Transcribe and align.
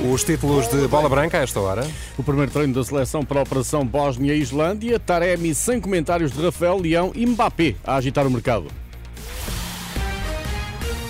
Os 0.00 0.24
títulos 0.24 0.66
de 0.68 0.88
bola 0.88 1.08
branca 1.08 1.38
a 1.38 1.42
esta 1.42 1.60
hora. 1.60 1.88
O 2.18 2.22
primeiro 2.22 2.50
treino 2.50 2.74
da 2.74 2.82
seleção 2.82 3.24
para 3.24 3.38
a 3.38 3.42
Operação 3.42 3.86
Bósnia-Islândia, 3.86 4.98
Taremi 4.98 5.54
sem 5.54 5.80
comentários 5.80 6.32
de 6.32 6.42
Rafael 6.42 6.78
Leão 6.78 7.12
e 7.14 7.24
Mbappé 7.24 7.76
a 7.84 7.96
agitar 7.96 8.26
o 8.26 8.30
mercado. 8.30 8.81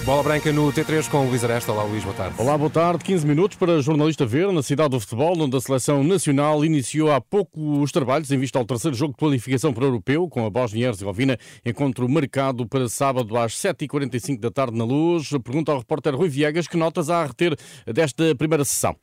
Bola 0.05 0.21
branca 0.25 0.53
no 0.53 0.73
T3 0.73 1.09
com 1.09 1.19
o 1.19 1.29
Luís 1.29 1.45
Aresta. 1.45 1.71
Olá, 1.71 1.85
Luís, 1.85 2.03
boa 2.03 2.17
tarde. 2.17 2.35
Olá, 2.37 2.59
boa 2.59 2.69
tarde. 2.69 3.05
15 3.05 3.25
minutos 3.25 3.57
para 3.57 3.81
jornalista 3.81 4.27
ver 4.27 4.51
na 4.51 4.61
cidade 4.61 4.91
do 4.91 4.99
futebol, 4.99 5.41
onde 5.41 5.57
a 5.57 5.61
seleção 5.61 6.03
nacional 6.03 6.65
iniciou 6.65 7.13
há 7.13 7.21
pouco 7.21 7.81
os 7.81 7.93
trabalhos 7.93 8.29
em 8.33 8.37
vista 8.37 8.59
ao 8.59 8.65
terceiro 8.65 8.97
jogo 8.97 9.13
de 9.13 9.19
qualificação 9.19 9.73
para 9.73 9.85
o 9.85 9.87
europeu, 9.87 10.29
com 10.29 10.45
a 10.45 10.51
Bósnia 10.51 10.87
e 10.87 10.89
Herzegovina. 10.89 11.39
Encontro 11.65 12.09
marcado 12.09 12.67
para 12.67 12.89
sábado 12.89 13.37
às 13.37 13.53
7h45 13.53 14.41
da 14.41 14.51
tarde 14.51 14.77
na 14.77 14.85
Luz. 14.85 15.29
Pergunta 15.45 15.71
ao 15.71 15.79
repórter 15.79 16.17
Rui 16.17 16.29
Viegas 16.29 16.67
que 16.67 16.77
notas 16.77 17.09
há 17.09 17.23
a 17.23 17.27
reter 17.27 17.57
desta 17.87 18.35
primeira 18.35 18.65
sessão. 18.65 18.97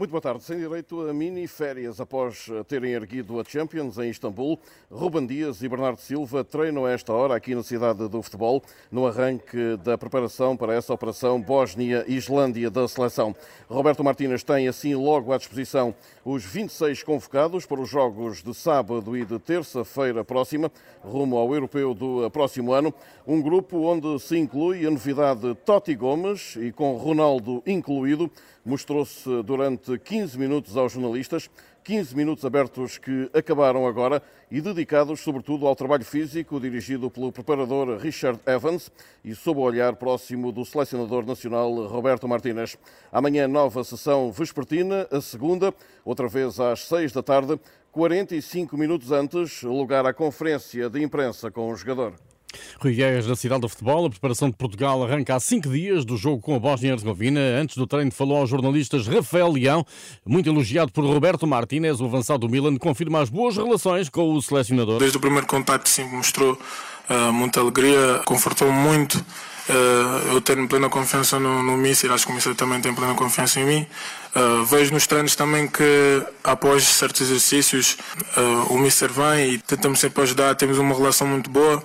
Muito 0.00 0.12
boa 0.12 0.22
tarde. 0.22 0.42
Sem 0.42 0.56
direito 0.56 1.06
a 1.06 1.12
mini 1.12 1.46
férias 1.46 2.00
após 2.00 2.46
terem 2.66 2.92
erguido 2.92 3.38
a 3.38 3.44
Champions 3.44 3.98
em 3.98 4.08
Istambul, 4.08 4.58
Ruben 4.90 5.26
Dias 5.26 5.62
e 5.62 5.68
Bernardo 5.68 6.00
Silva 6.00 6.42
treinam 6.42 6.86
a 6.86 6.90
esta 6.90 7.12
hora 7.12 7.36
aqui 7.36 7.54
na 7.54 7.62
cidade 7.62 8.08
do 8.08 8.22
futebol, 8.22 8.62
no 8.90 9.06
arranque 9.06 9.76
da 9.84 9.98
preparação 9.98 10.56
para 10.56 10.72
essa 10.72 10.94
operação 10.94 11.38
Bósnia-Islândia 11.38 12.70
da 12.70 12.88
seleção. 12.88 13.36
Roberto 13.68 14.02
Martínez 14.02 14.42
tem 14.42 14.68
assim 14.68 14.94
logo 14.94 15.34
à 15.34 15.36
disposição 15.36 15.94
os 16.24 16.46
26 16.46 17.02
convocados 17.02 17.66
para 17.66 17.82
os 17.82 17.90
jogos 17.90 18.42
de 18.42 18.54
sábado 18.54 19.14
e 19.14 19.26
de 19.26 19.38
terça-feira 19.38 20.24
próxima, 20.24 20.72
rumo 21.02 21.36
ao 21.36 21.52
europeu 21.52 21.92
do 21.92 22.30
próximo 22.30 22.72
ano. 22.72 22.94
Um 23.26 23.42
grupo 23.42 23.76
onde 23.82 24.18
se 24.18 24.38
inclui 24.38 24.86
a 24.86 24.90
novidade 24.90 25.54
Totti 25.56 25.94
Gomes 25.94 26.56
e 26.56 26.72
com 26.72 26.96
Ronaldo 26.96 27.62
incluído, 27.66 28.30
mostrou-se 28.64 29.42
durante 29.42 29.89
15 29.98 30.38
minutos 30.38 30.76
aos 30.76 30.92
jornalistas, 30.92 31.50
15 31.82 32.14
minutos 32.14 32.44
abertos 32.44 32.98
que 32.98 33.30
acabaram 33.32 33.86
agora 33.86 34.22
e 34.50 34.60
dedicados 34.60 35.20
sobretudo 35.20 35.66
ao 35.66 35.74
trabalho 35.74 36.04
físico 36.04 36.60
dirigido 36.60 37.10
pelo 37.10 37.32
preparador 37.32 37.96
Richard 37.98 38.38
Evans 38.46 38.90
e 39.24 39.34
sob 39.34 39.60
o 39.60 39.62
olhar 39.62 39.96
próximo 39.96 40.52
do 40.52 40.64
selecionador 40.64 41.24
nacional 41.24 41.72
Roberto 41.86 42.28
Martínez. 42.28 42.76
Amanhã 43.10 43.48
nova 43.48 43.82
sessão 43.82 44.30
vespertina, 44.30 45.08
a 45.10 45.20
segunda, 45.20 45.74
outra 46.04 46.28
vez 46.28 46.60
às 46.60 46.86
6 46.86 47.12
da 47.12 47.22
tarde, 47.22 47.58
45 47.92 48.76
minutos 48.76 49.10
antes, 49.10 49.62
lugar 49.62 50.06
à 50.06 50.12
conferência 50.12 50.88
de 50.88 51.02
imprensa 51.02 51.50
com 51.50 51.70
o 51.70 51.76
jogador. 51.76 52.14
Rui 52.78 52.92
Viegas, 52.92 53.26
na 53.26 53.36
cidade 53.36 53.62
do 53.62 53.68
futebol, 53.68 54.06
a 54.06 54.10
preparação 54.10 54.48
de 54.48 54.56
Portugal 54.56 55.02
arranca 55.02 55.34
há 55.34 55.40
cinco 55.40 55.68
dias 55.68 56.04
do 56.04 56.16
jogo 56.16 56.40
com 56.40 56.54
a 56.54 56.58
Bósnia-Herzegovina. 56.58 57.40
Antes 57.60 57.76
do 57.76 57.86
treino 57.86 58.10
falou 58.10 58.38
aos 58.38 58.50
jornalistas 58.50 59.06
Rafael 59.06 59.50
Leão, 59.50 59.84
muito 60.26 60.48
elogiado 60.48 60.92
por 60.92 61.04
Roberto 61.04 61.46
Martínez, 61.46 62.00
o 62.00 62.04
avançado 62.04 62.46
do 62.46 62.48
Milan, 62.48 62.76
confirma 62.76 63.20
as 63.20 63.28
boas 63.28 63.56
relações 63.56 64.08
com 64.08 64.32
o 64.32 64.42
selecionador. 64.42 64.98
Desde 64.98 65.16
o 65.16 65.20
primeiro 65.20 65.46
contato 65.46 65.88
sempre 65.88 66.16
mostrou 66.16 66.52
uh, 66.52 67.32
muita 67.32 67.60
alegria, 67.60 68.20
confortou-me 68.24 68.72
muito. 68.72 69.14
Uh, 69.68 70.34
eu 70.34 70.40
tenho 70.40 70.66
plena 70.66 70.88
confiança 70.88 71.38
no, 71.38 71.62
no 71.62 71.76
Míssil, 71.76 72.12
acho 72.12 72.26
que 72.26 72.32
o 72.32 72.34
Míssil 72.34 72.54
também 72.54 72.80
tem 72.80 72.94
plena 72.94 73.14
confiança 73.14 73.60
em 73.60 73.64
mim. 73.64 73.86
Uh, 74.34 74.64
vejo 74.64 74.92
nos 74.92 75.06
treinos 75.06 75.36
também 75.36 75.68
que 75.68 76.22
após 76.42 76.84
certos 76.84 77.20
exercícios 77.22 77.96
o 78.68 78.78
Míssil 78.78 79.08
vem 79.08 79.54
e 79.54 79.58
tentamos 79.58 80.00
sempre 80.00 80.22
ajudar, 80.22 80.54
temos 80.54 80.78
uma 80.78 80.94
relação 80.94 81.26
muito 81.26 81.50
boa. 81.50 81.82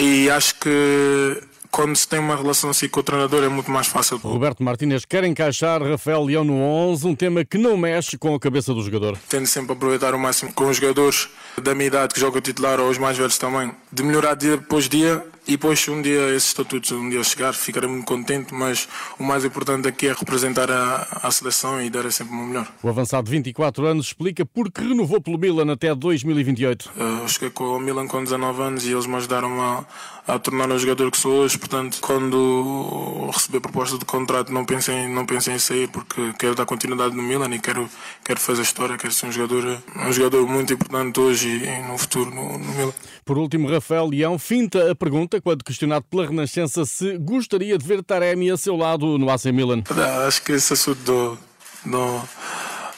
E 0.00 0.30
acho 0.30 0.54
que 0.54 1.42
quando 1.70 1.94
se 1.94 2.08
tem 2.08 2.18
uma 2.18 2.34
relação 2.34 2.70
assim 2.70 2.88
com 2.88 3.00
o 3.00 3.02
treinador 3.02 3.44
é 3.44 3.48
muito 3.48 3.70
mais 3.70 3.86
fácil. 3.86 4.16
Roberto 4.16 4.62
Martínez 4.62 5.04
quer 5.04 5.24
encaixar 5.24 5.82
Rafael 5.82 6.24
Leão 6.24 6.42
no 6.42 6.54
11, 6.54 7.06
um 7.06 7.14
tema 7.14 7.44
que 7.44 7.58
não 7.58 7.76
mexe 7.76 8.16
com 8.16 8.34
a 8.34 8.40
cabeça 8.40 8.72
do 8.72 8.82
jogador. 8.82 9.18
Tendo 9.28 9.46
sempre 9.46 9.72
aproveitar 9.72 10.14
o 10.14 10.18
máximo 10.18 10.52
com 10.54 10.68
os 10.68 10.78
jogadores 10.78 11.28
da 11.62 11.74
minha 11.74 11.88
idade 11.88 12.14
que 12.14 12.20
jogam 12.20 12.40
titular 12.40 12.80
ou 12.80 12.88
os 12.88 12.96
mais 12.96 13.18
velhos 13.18 13.36
também, 13.36 13.72
de 13.92 14.02
melhorar 14.02 14.34
dia 14.34 14.56
depois 14.56 14.88
dia 14.88 15.22
e 15.46 15.52
depois 15.52 15.86
um 15.88 16.00
dia 16.02 16.28
esses 16.30 16.48
estatutos 16.48 16.92
um 16.92 17.08
dia 17.08 17.22
chegar 17.24 17.52
ficarei 17.54 17.88
muito 17.88 18.06
contente, 18.06 18.52
mas 18.54 18.88
o 19.18 19.24
mais 19.24 19.44
importante 19.44 19.88
aqui 19.88 20.08
é 20.08 20.12
representar 20.12 20.70
a, 20.70 21.20
a 21.22 21.30
seleção 21.30 21.80
e 21.82 21.90
dar 21.90 22.10
sempre 22.12 22.34
o 22.34 22.38
melhor. 22.38 22.66
O 22.82 22.88
avançado 22.88 23.24
de 23.24 23.30
24 23.32 23.86
anos 23.86 24.06
explica 24.06 24.44
por 24.44 24.70
que 24.70 24.80
renovou 24.82 25.20
pelo 25.20 25.38
Milan 25.38 25.72
até 25.72 25.94
2028. 25.94 26.92
Eu 26.96 27.28
cheguei 27.28 27.50
com 27.50 27.64
o 27.64 27.80
Milan 27.80 28.06
com 28.06 28.22
19 28.22 28.62
anos 28.62 28.86
e 28.86 28.92
eles 28.92 29.06
me 29.06 29.16
ajudaram 29.16 29.60
a, 29.60 29.84
a 30.26 30.38
tornar 30.38 30.70
o 30.70 30.78
jogador 30.78 31.10
que 31.10 31.18
sou 31.18 31.32
hoje, 31.32 31.58
portanto 31.58 31.98
quando 32.00 33.30
recebi 33.32 33.58
a 33.58 33.60
proposta 33.60 33.98
de 33.98 34.04
contrato 34.04 34.52
não 34.52 34.64
pensei, 34.64 35.08
não 35.08 35.26
pensei 35.26 35.54
em 35.54 35.58
sair 35.58 35.88
porque 35.88 36.32
quero 36.38 36.54
dar 36.54 36.66
continuidade 36.66 37.14
no 37.14 37.22
Milan 37.22 37.52
e 37.54 37.58
quero, 37.58 37.88
quero 38.24 38.40
fazer 38.40 38.62
história, 38.62 38.96
quero 38.96 39.12
ser 39.12 39.26
um 39.26 39.32
jogador, 39.32 39.82
um 39.96 40.12
jogador 40.12 40.46
muito 40.46 40.72
importante 40.72 41.18
hoje 41.18 41.48
e, 41.48 41.88
no 41.88 41.98
futuro 41.98 42.30
no, 42.30 42.58
no 42.58 42.72
Milan. 42.72 42.92
Por 43.24 43.38
último, 43.38 43.68
Rafael 43.68 44.06
Leão 44.06 44.38
finta 44.38 44.90
a 44.90 44.94
pergunta 44.94 45.39
quando 45.40 45.64
questionado 45.64 46.04
pela 46.10 46.26
Renascença 46.26 46.84
se 46.84 47.16
gostaria 47.18 47.76
de 47.76 47.84
ver 47.84 48.02
Taremi 48.02 48.50
a 48.50 48.56
seu 48.56 48.76
lado 48.76 49.18
no 49.18 49.30
AC 49.30 49.46
Milan. 49.46 49.82
Acho 50.26 50.42
que 50.42 50.52
esse 50.52 50.72
assunto 50.72 51.38
não, 51.84 52.28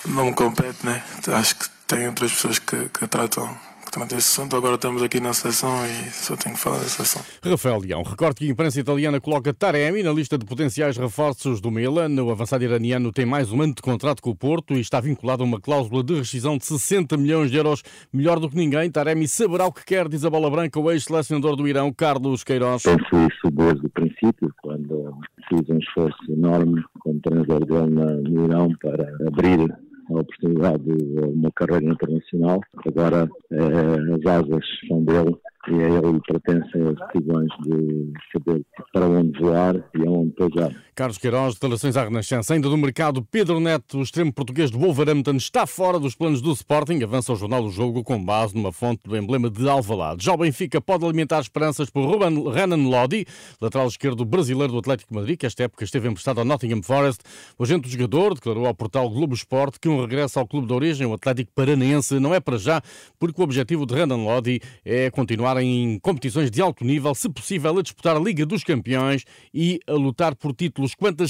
não 0.06 0.24
me 0.26 0.34
compete, 0.34 0.84
né? 0.84 1.02
Acho 1.28 1.56
que 1.56 1.66
tem 1.86 2.06
outras 2.06 2.32
pessoas 2.32 2.58
que, 2.58 2.88
que 2.88 3.06
tratam 3.06 3.56
esse 4.00 4.40
assunto 4.40 4.56
agora 4.56 4.76
estamos 4.76 5.02
aqui 5.02 5.20
na 5.20 5.32
seleção 5.32 5.70
e 5.86 6.10
só 6.10 6.34
tenho 6.36 6.54
que 6.54 6.60
falar 6.60 6.78
da 6.78 6.84
seleção. 6.84 7.22
Rafael 7.44 7.78
Leão, 7.78 8.02
recorde 8.02 8.36
que 8.36 8.46
a 8.46 8.50
imprensa 8.50 8.80
italiana 8.80 9.20
coloca 9.20 9.52
Taremi 9.52 10.02
na 10.02 10.12
lista 10.12 10.38
de 10.38 10.46
potenciais 10.46 10.96
reforços 10.96 11.60
do 11.60 11.70
Milan. 11.70 12.22
O 12.22 12.30
avançado 12.30 12.64
iraniano 12.64 13.12
tem 13.12 13.26
mais 13.26 13.52
um 13.52 13.60
ano 13.60 13.74
de 13.74 13.82
contrato 13.82 14.22
com 14.22 14.30
o 14.30 14.36
Porto 14.36 14.74
e 14.74 14.80
está 14.80 15.00
vinculado 15.00 15.42
a 15.42 15.46
uma 15.46 15.60
cláusula 15.60 16.02
de 16.02 16.14
rescisão 16.14 16.56
de 16.56 16.64
60 16.64 17.16
milhões 17.16 17.50
de 17.50 17.56
euros. 17.58 17.82
Melhor 18.12 18.40
do 18.40 18.48
que 18.48 18.56
ninguém, 18.56 18.90
Taremi 18.90 19.28
saberá 19.28 19.66
o 19.66 19.72
que 19.72 19.84
quer, 19.84 20.08
diz 20.08 20.24
a 20.24 20.30
bola 20.30 20.50
branca 20.50 20.80
o 20.80 20.90
ex-selecionador 20.90 21.56
do 21.56 21.68
Irão, 21.68 21.92
Carlos 21.92 22.42
Queiroz. 22.42 22.82
Penso 22.82 23.26
isso 23.28 23.50
desde 23.52 23.86
o 23.86 23.90
princípio, 23.90 24.54
quando 24.62 25.18
fiz 25.48 25.68
um 25.68 25.78
esforço 25.78 26.32
enorme 26.32 26.82
como 27.00 27.20
treinador 27.20 27.64
dele 27.66 28.30
no 28.30 28.44
Irão 28.44 28.74
para 28.80 29.12
abrir 29.26 29.72
a 30.16 30.20
oportunidade 30.20 30.84
de 30.84 31.20
uma 31.20 31.50
carreira 31.52 31.86
internacional. 31.86 32.60
Agora 32.86 33.28
eh, 33.50 34.14
as 34.14 34.26
asas 34.26 34.64
são 34.88 35.04
dele 35.04 35.36
e 35.68 35.74
a 35.74 35.88
ele 35.88 36.20
pertencem 36.26 36.82
as 36.88 37.12
decisões 37.12 37.48
de 37.64 38.12
saber 38.32 38.64
para 38.92 39.06
onde 39.06 39.38
voar 39.38 39.76
e 39.94 40.06
aonde 40.06 40.32
pousar. 40.32 40.72
Carlos 40.94 41.16
Queiroz, 41.16 41.54
declarações 41.54 41.96
à 41.96 42.04
Renascença. 42.04 42.52
Ainda 42.52 42.68
do 42.68 42.76
mercado, 42.76 43.26
Pedro 43.30 43.58
Neto, 43.58 43.96
o 43.96 44.02
extremo 44.02 44.30
português 44.30 44.70
do 44.70 44.78
Wolverhampton, 44.78 45.36
está 45.36 45.66
fora 45.66 45.98
dos 45.98 46.14
planos 46.14 46.42
do 46.42 46.52
Sporting. 46.52 47.02
Avança 47.02 47.32
o 47.32 47.36
jornal 47.36 47.62
do 47.62 47.70
jogo 47.70 48.04
com 48.04 48.22
base 48.22 48.54
numa 48.54 48.70
fonte 48.70 49.00
do 49.04 49.16
emblema 49.16 49.48
de 49.48 49.66
Alvalade. 49.66 50.22
Já 50.22 50.34
o 50.34 50.36
Benfica 50.36 50.82
pode 50.82 51.02
alimentar 51.06 51.40
esperanças 51.40 51.88
por 51.88 52.04
Ruben 52.04 52.44
Renan 52.52 52.88
Lodi, 52.90 53.24
lateral 53.58 53.88
esquerdo 53.88 54.22
brasileiro 54.26 54.70
do 54.70 54.80
Atlético 54.80 55.14
Madrid, 55.14 55.38
que 55.38 55.46
esta 55.46 55.62
época 55.62 55.82
esteve 55.82 56.08
emprestado 56.08 56.40
ao 56.40 56.44
Nottingham 56.44 56.82
Forest. 56.82 57.22
O 57.58 57.62
agente 57.62 57.84
do 57.84 57.88
jogador 57.88 58.34
declarou 58.34 58.66
ao 58.66 58.74
portal 58.74 59.08
Globo 59.08 59.34
Esporte 59.34 59.80
que 59.80 59.88
um 59.88 59.98
regresso 59.98 60.38
ao 60.38 60.46
clube 60.46 60.66
de 60.66 60.74
origem, 60.74 61.06
o 61.06 61.14
Atlético 61.14 61.52
Paranaense, 61.54 62.20
não 62.20 62.34
é 62.34 62.40
para 62.40 62.58
já, 62.58 62.82
porque 63.18 63.40
o 63.40 63.44
objetivo 63.44 63.86
de 63.86 63.94
Renan 63.94 64.16
Lodi 64.16 64.60
é 64.84 65.10
continuar 65.10 65.56
em 65.56 65.98
competições 66.00 66.50
de 66.50 66.60
alto 66.60 66.84
nível, 66.84 67.14
se 67.14 67.30
possível 67.30 67.78
a 67.78 67.82
disputar 67.82 68.14
a 68.14 68.20
Liga 68.20 68.44
dos 68.44 68.62
Campeões 68.62 69.24
e 69.54 69.80
a 69.86 69.94
lutar 69.94 70.34
por 70.36 70.52
títulos. 70.52 70.81
Quanto 70.94 71.22
a 71.22 71.26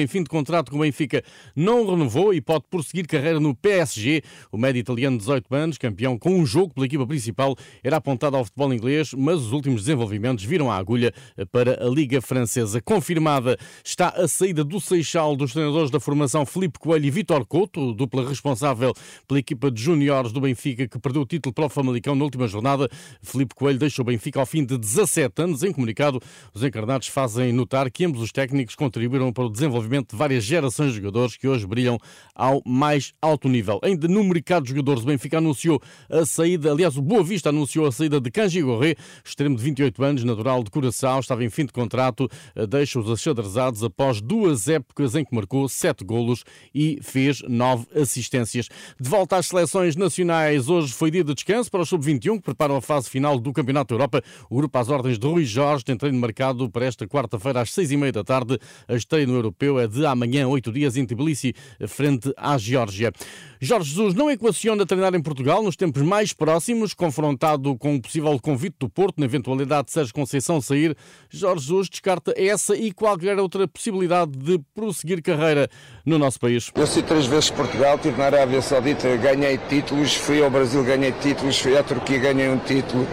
em 0.00 0.06
fim 0.06 0.22
de 0.22 0.28
contrato 0.28 0.70
com 0.70 0.76
o 0.76 0.80
Benfica, 0.80 1.22
não 1.56 1.86
renovou 1.86 2.34
e 2.34 2.40
pode 2.40 2.64
prosseguir 2.70 3.06
carreira 3.06 3.40
no 3.40 3.54
PSG. 3.54 4.22
O 4.50 4.58
médio 4.58 4.80
italiano 4.80 5.16
de 5.16 5.24
18 5.24 5.54
anos, 5.54 5.78
campeão 5.78 6.18
com 6.18 6.30
um 6.30 6.44
jogo 6.44 6.74
pela 6.74 6.86
equipa 6.86 7.06
principal, 7.06 7.56
era 7.82 7.96
apontado 7.96 8.36
ao 8.36 8.44
futebol 8.44 8.72
inglês, 8.72 9.14
mas 9.14 9.40
os 9.40 9.52
últimos 9.52 9.82
desenvolvimentos 9.82 10.44
viram 10.44 10.70
a 10.70 10.76
agulha 10.76 11.12
para 11.50 11.84
a 11.84 11.88
Liga 11.88 12.20
Francesa. 12.20 12.80
Confirmada 12.82 13.56
está 13.84 14.08
a 14.08 14.28
saída 14.28 14.62
do 14.62 14.80
Seixal 14.80 15.34
dos 15.34 15.52
treinadores 15.52 15.90
da 15.90 15.98
formação 15.98 16.44
Felipe 16.44 16.78
Coelho 16.78 17.06
e 17.06 17.10
Vitor 17.10 17.46
Couto, 17.46 17.94
dupla 17.94 18.28
responsável 18.28 18.92
pela 19.26 19.40
equipa 19.40 19.70
de 19.70 19.82
juniores 19.82 20.32
do 20.32 20.40
Benfica 20.40 20.86
que 20.86 20.98
perdeu 20.98 21.22
o 21.22 21.26
título 21.26 21.52
para 21.52 21.66
o 21.66 21.68
Famalicão 21.68 22.14
na 22.14 22.24
última 22.24 22.46
jornada. 22.46 22.88
Felipe 23.22 23.54
Coelho 23.54 23.78
deixa 23.78 24.02
o 24.02 24.04
Benfica 24.04 24.40
ao 24.40 24.46
fim 24.46 24.64
de 24.64 24.76
17 24.76 25.42
anos. 25.42 25.62
Em 25.62 25.72
comunicado, 25.72 26.20
os 26.52 26.62
encarnados 26.62 27.08
fazem 27.08 27.52
notar 27.52 27.90
que 27.90 28.04
ambos 28.04 28.20
os 28.20 28.32
técnicos 28.32 28.74
contribuíram 28.82 29.32
para 29.32 29.44
o 29.44 29.48
desenvolvimento 29.48 30.10
de 30.10 30.16
várias 30.16 30.42
gerações 30.42 30.90
de 30.90 30.96
jogadores 30.96 31.36
que 31.36 31.46
hoje 31.46 31.64
brilham 31.64 31.98
ao 32.34 32.60
mais 32.66 33.12
alto 33.22 33.48
nível. 33.48 33.78
Ainda 33.80 34.08
no 34.08 34.24
mercado 34.24 34.64
de 34.64 34.70
jogadores, 34.70 35.04
o 35.04 35.06
Benfica 35.06 35.38
anunciou 35.38 35.80
a 36.10 36.26
saída, 36.26 36.72
aliás, 36.72 36.96
o 36.96 37.02
Boa 37.02 37.22
Vista 37.22 37.50
anunciou 37.50 37.86
a 37.86 37.92
saída 37.92 38.20
de 38.20 38.28
Kanji 38.28 38.60
Gorré, 38.60 38.96
extremo 39.24 39.56
de 39.56 39.62
28 39.62 40.02
anos, 40.02 40.24
natural 40.24 40.64
de 40.64 40.70
Curaçao, 40.70 41.20
estava 41.20 41.44
em 41.44 41.50
fim 41.50 41.64
de 41.64 41.72
contrato, 41.72 42.28
deixa 42.68 42.98
os 42.98 43.08
achadrezados 43.08 43.84
após 43.84 44.20
duas 44.20 44.66
épocas 44.66 45.14
em 45.14 45.24
que 45.24 45.32
marcou 45.32 45.68
7 45.68 46.04
golos 46.04 46.42
e 46.74 46.98
fez 47.02 47.40
9 47.42 47.86
assistências. 47.94 48.68
De 49.00 49.08
volta 49.08 49.36
às 49.36 49.46
seleções 49.46 49.94
nacionais, 49.94 50.68
hoje 50.68 50.92
foi 50.92 51.12
dia 51.12 51.22
de 51.22 51.34
descanso 51.34 51.70
para 51.70 51.82
o 51.82 51.86
Sub-21, 51.86 52.38
que 52.38 52.42
preparam 52.42 52.74
a 52.74 52.82
fase 52.82 53.08
final 53.08 53.38
do 53.38 53.52
Campeonato 53.52 53.88
da 53.88 53.94
Europa. 53.94 54.22
O 54.50 54.56
grupo 54.56 54.76
às 54.76 54.88
ordens 54.88 55.20
de 55.20 55.26
Rui 55.26 55.44
Jorge 55.44 55.84
tem 55.84 55.96
treino 55.96 56.18
marcado 56.18 56.68
para 56.68 56.84
esta 56.84 57.06
quarta-feira 57.06 57.60
às 57.60 57.70
seis 57.70 57.92
e 57.92 57.96
meia 57.96 58.10
da 58.10 58.24
tarde. 58.24 58.58
A 58.88 58.94
esteia 58.94 59.26
no 59.26 59.34
Europeu 59.34 59.78
é 59.78 59.86
de 59.86 60.04
amanhã, 60.06 60.46
oito 60.48 60.72
dias, 60.72 60.96
em 60.96 61.04
Tbilisi, 61.04 61.54
frente 61.86 62.32
à 62.36 62.56
Geórgia. 62.58 63.12
Jorge 63.60 63.90
Jesus 63.90 64.14
não 64.14 64.30
equaciona 64.30 64.84
treinar 64.84 65.14
em 65.14 65.22
Portugal 65.22 65.62
nos 65.62 65.76
tempos 65.76 66.02
mais 66.02 66.32
próximos, 66.32 66.94
confrontado 66.94 67.76
com 67.76 67.94
o 67.94 68.02
possível 68.02 68.38
convite 68.40 68.76
do 68.80 68.88
Porto, 68.88 69.18
na 69.18 69.26
eventualidade 69.26 69.86
de 69.86 69.92
Sérgio 69.92 70.12
Conceição 70.12 70.60
sair. 70.60 70.96
Jorge 71.30 71.66
Jesus 71.66 71.88
descarta 71.88 72.34
essa 72.36 72.76
e 72.76 72.92
qualquer 72.92 73.38
outra 73.38 73.68
possibilidade 73.68 74.32
de 74.32 74.58
prosseguir 74.74 75.22
carreira 75.22 75.68
no 76.04 76.18
nosso 76.18 76.40
país. 76.40 76.72
Eu 76.74 76.86
sei 76.86 77.02
três 77.02 77.26
vezes 77.26 77.50
Portugal, 77.50 77.96
estive 77.96 78.18
na 78.18 78.24
Arábia 78.24 78.60
Saudita, 78.60 79.16
ganhei 79.16 79.58
títulos, 79.68 80.14
fui 80.14 80.42
ao 80.42 80.50
Brasil, 80.50 80.82
ganhei 80.82 81.12
títulos, 81.12 81.58
fui 81.58 81.76
à 81.76 81.82
Turquia, 81.82 82.18
ganhei 82.18 82.48
um 82.48 82.58
título 82.58 83.06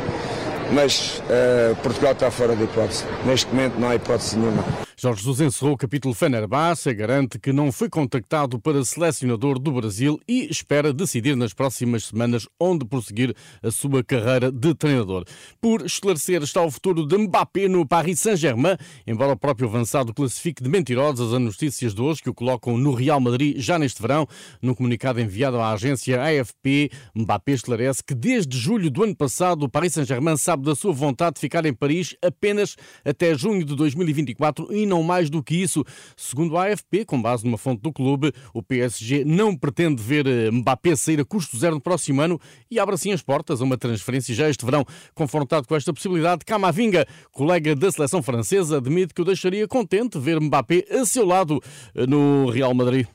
mas 0.71 1.19
uh, 1.19 1.75
Portugal 1.77 2.11
está 2.13 2.29
fora 2.29 2.55
de 2.55 2.63
hipótese. 2.63 3.03
Neste 3.25 3.47
momento 3.53 3.79
não 3.79 3.89
há 3.89 3.95
hipótese 3.95 4.37
nenhuma. 4.37 4.88
Jorge 5.01 5.21
Jesus 5.21 5.39
encerrou 5.39 5.75
o 5.75 5.77
capítulo 5.77 6.13
Fenerbahçe, 6.13 6.93
garante 6.93 7.39
que 7.39 7.53
não 7.53 7.71
foi 7.71 7.87
contactado 7.87 8.59
para 8.59 8.83
selecionador 8.83 9.57
do 9.57 9.71
Brasil 9.71 10.19
e 10.27 10.49
espera 10.51 10.91
decidir 10.91 11.37
nas 11.37 11.53
próximas 11.53 12.03
semanas 12.03 12.45
onde 12.59 12.85
prosseguir 12.85 13.33
a 13.63 13.71
sua 13.71 14.03
carreira 14.03 14.51
de 14.51 14.75
treinador. 14.75 15.23
Por 15.61 15.85
esclarecer 15.85 16.43
está 16.43 16.61
o 16.61 16.69
futuro 16.69 17.07
de 17.07 17.17
Mbappé 17.17 17.69
no 17.69 17.87
Paris 17.87 18.19
Saint-Germain, 18.19 18.75
embora 19.07 19.31
o 19.31 19.37
próprio 19.37 19.69
avançado 19.69 20.13
classifique 20.13 20.61
de 20.61 20.67
mentirosas 20.67 21.31
as 21.31 21.39
notícias 21.39 21.93
de 21.93 22.01
hoje 22.01 22.21
que 22.21 22.29
o 22.29 22.33
colocam 22.33 22.77
no 22.77 22.93
Real 22.93 23.21
Madrid 23.21 23.57
já 23.57 23.79
neste 23.79 24.01
verão. 24.01 24.27
No 24.61 24.75
comunicado 24.75 25.21
enviado 25.21 25.61
à 25.61 25.71
agência 25.71 26.21
AFP, 26.21 26.91
Mbappé 27.15 27.53
esclarece 27.53 28.03
que 28.03 28.13
desde 28.13 28.57
julho 28.57 28.91
do 28.91 29.01
ano 29.01 29.15
passado 29.15 29.63
o 29.63 29.69
Paris 29.69 29.93
Saint-Germain 29.93 30.35
sabe 30.35 30.65
da 30.65 30.75
sua 30.75 30.91
vontade 30.91 31.35
de 31.35 31.39
ficar 31.39 31.65
em 31.65 31.73
Paris 31.73 32.17
apenas 32.21 32.75
até 33.05 33.33
junho 33.33 33.63
de 33.63 33.77
2024 33.77 34.73
e 34.73 34.88
não 34.89 35.03
mais 35.03 35.29
do 35.29 35.41
que 35.41 35.55
isso. 35.55 35.85
Segundo 36.17 36.57
a 36.57 36.65
AFP, 36.65 37.05
com 37.05 37.21
base 37.21 37.45
numa 37.45 37.57
fonte 37.57 37.81
do 37.81 37.93
clube, 37.93 38.33
o 38.53 38.61
PSG 38.61 39.23
não 39.23 39.55
pretende 39.55 40.01
ver 40.01 40.27
eh, 40.27 40.51
Mbappé 40.51 40.95
sair 40.95 41.21
a 41.21 41.25
custo 41.25 41.57
zero 41.57 41.75
no 41.75 41.81
próximo 41.81 42.21
ano 42.21 42.39
e 42.69 42.79
abre 42.79 42.95
assim 42.95 43.13
as 43.13 43.21
portas 43.21 43.61
a 43.61 43.63
uma 43.63 43.77
transferência 43.77 44.33
já 44.33 44.49
este 44.49 44.65
verão. 44.65 44.83
Confrontado 45.13 45.67
com 45.67 45.75
esta 45.75 45.93
possibilidade, 45.93 46.43
Camavinga, 46.43 47.05
colega 47.31 47.75
da 47.75 47.91
seleção 47.91 48.21
francesa, 48.23 48.77
admite 48.77 49.13
que 49.13 49.21
o 49.21 49.25
deixaria 49.25 49.67
contente 49.67 50.17
ver 50.17 50.41
Mbappé 50.41 50.85
a 50.91 51.05
seu 51.05 51.25
lado 51.25 51.61
eh, 51.95 52.07
no 52.07 52.49
Real 52.49 52.73
Madrid. 52.73 53.05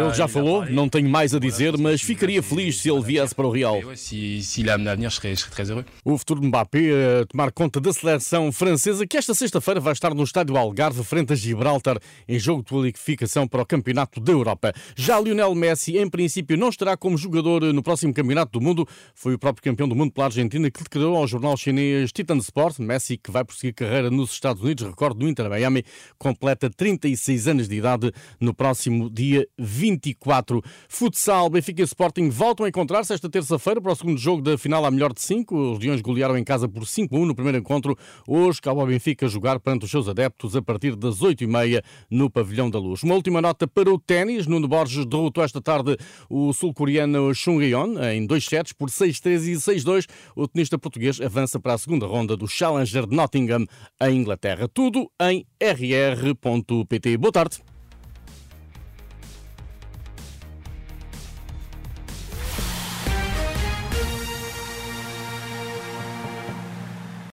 Ele 0.00 0.12
já 0.14 0.26
falou, 0.26 0.66
não 0.66 0.88
tenho 0.88 1.08
mais 1.08 1.34
a 1.34 1.38
dizer, 1.38 1.78
mas 1.78 2.02
ficaria 2.02 2.42
feliz 2.42 2.80
se 2.80 2.90
ele 2.90 3.02
viesse 3.02 3.34
para 3.34 3.46
o 3.46 3.50
Real. 3.50 3.80
O 6.04 6.18
futuro 6.18 6.40
de 6.40 6.48
Mbappé 6.48 7.20
a 7.22 7.26
tomar 7.26 7.52
conta 7.52 7.80
da 7.80 7.92
seleção 7.92 8.50
francesa, 8.50 9.06
que 9.06 9.16
esta 9.16 9.34
sexta-feira 9.34 9.80
vai 9.80 9.92
estar 9.92 10.14
no 10.14 10.23
estádio 10.24 10.56
Algarve, 10.56 11.04
frente 11.04 11.32
a 11.32 11.36
Gibraltar, 11.36 11.98
em 12.26 12.38
jogo 12.38 12.62
de 12.62 12.70
qualificação 12.70 13.46
para 13.46 13.62
o 13.62 13.66
Campeonato 13.66 14.20
da 14.20 14.32
Europa. 14.32 14.72
Já 14.96 15.20
Lionel 15.20 15.54
Messi, 15.54 15.98
em 15.98 16.08
princípio, 16.08 16.56
não 16.56 16.68
estará 16.68 16.96
como 16.96 17.16
jogador 17.16 17.62
no 17.72 17.82
próximo 17.82 18.12
Campeonato 18.12 18.58
do 18.58 18.64
Mundo. 18.64 18.86
Foi 19.14 19.34
o 19.34 19.38
próprio 19.38 19.62
campeão 19.62 19.88
do 19.88 19.94
mundo 19.94 20.12
pela 20.12 20.26
Argentina 20.26 20.70
que 20.70 20.82
declarou 20.82 21.16
ao 21.16 21.26
jornal 21.26 21.56
chinês 21.56 22.12
Titan 22.12 22.38
Sport. 22.38 22.78
Messi, 22.78 23.16
que 23.16 23.30
vai 23.30 23.44
prosseguir 23.44 23.74
carreira 23.74 24.10
nos 24.10 24.32
Estados 24.32 24.62
Unidos, 24.62 24.86
recorde 24.86 25.18
do 25.18 25.28
Inter 25.28 25.48
Miami, 25.48 25.84
completa 26.18 26.70
36 26.70 27.48
anos 27.48 27.68
de 27.68 27.76
idade 27.76 28.12
no 28.40 28.54
próximo 28.54 29.10
dia 29.10 29.46
24. 29.58 30.62
Futsal, 30.88 31.48
Benfica 31.50 31.82
e 31.82 31.84
Sporting 31.84 32.28
voltam 32.30 32.66
a 32.66 32.68
encontrar-se 32.68 33.12
esta 33.12 33.28
terça-feira 33.28 33.80
para 33.80 33.92
o 33.92 33.96
segundo 33.96 34.18
jogo 34.18 34.42
da 34.42 34.56
final 34.56 34.84
à 34.84 34.90
melhor 34.90 35.12
de 35.12 35.20
cinco. 35.20 35.72
Os 35.72 35.78
Leões 35.78 36.00
golearam 36.00 36.36
em 36.36 36.44
casa 36.44 36.68
por 36.68 36.84
5-1 36.84 37.26
no 37.26 37.34
primeiro 37.34 37.58
encontro. 37.58 37.96
Hoje, 38.26 38.60
cabe 38.60 38.80
ao 38.80 38.86
Benfica 38.86 39.28
jogar 39.28 39.60
perante 39.60 39.84
os 39.84 39.90
seus 39.90 40.08
adeptos 40.14 40.54
a 40.54 40.62
partir 40.62 40.94
das 40.94 41.18
8h30 41.18 41.82
no 42.08 42.30
Pavilhão 42.30 42.70
da 42.70 42.78
Luz. 42.78 43.02
Uma 43.02 43.14
última 43.14 43.42
nota 43.42 43.66
para 43.66 43.92
o 43.92 43.98
ténis. 43.98 44.46
Nuno 44.46 44.68
Borges 44.68 45.04
derrotou 45.04 45.42
esta 45.42 45.60
tarde 45.60 45.96
o 46.30 46.52
sul-coreano 46.52 47.34
Chung 47.34 47.60
Yeon 47.60 47.98
em 48.12 48.24
dois 48.24 48.44
sets 48.44 48.72
por 48.72 48.88
6-3 48.88 49.48
e 49.48 49.52
6-2. 49.54 50.06
O 50.36 50.46
tenista 50.46 50.78
português 50.78 51.20
avança 51.20 51.58
para 51.58 51.74
a 51.74 51.78
segunda 51.78 52.06
ronda 52.06 52.36
do 52.36 52.46
Challenger 52.46 53.06
de 53.06 53.16
Nottingham, 53.16 53.66
em 54.00 54.16
Inglaterra. 54.16 54.68
Tudo 54.68 55.10
em 55.20 55.44
rr.pt. 55.60 57.16
Boa 57.18 57.32
tarde. 57.32 57.73